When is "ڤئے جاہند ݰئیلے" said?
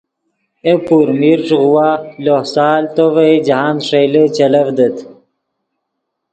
3.13-4.23